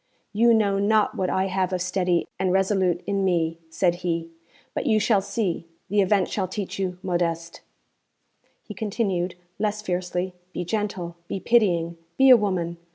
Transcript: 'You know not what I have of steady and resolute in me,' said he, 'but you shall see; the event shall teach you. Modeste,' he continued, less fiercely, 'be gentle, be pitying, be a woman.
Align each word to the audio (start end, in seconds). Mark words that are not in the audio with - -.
'You 0.33 0.51
know 0.51 0.79
not 0.79 1.13
what 1.13 1.29
I 1.29 1.45
have 1.45 1.71
of 1.71 1.79
steady 1.79 2.25
and 2.39 2.51
resolute 2.51 3.03
in 3.05 3.23
me,' 3.23 3.59
said 3.69 3.97
he, 3.97 4.31
'but 4.73 4.87
you 4.87 4.99
shall 4.99 5.21
see; 5.21 5.67
the 5.89 6.01
event 6.01 6.27
shall 6.27 6.47
teach 6.47 6.79
you. 6.79 6.97
Modeste,' 7.03 7.61
he 8.63 8.73
continued, 8.73 9.35
less 9.59 9.83
fiercely, 9.83 10.33
'be 10.53 10.65
gentle, 10.65 11.17
be 11.27 11.39
pitying, 11.39 11.97
be 12.17 12.31
a 12.31 12.35
woman. 12.35 12.77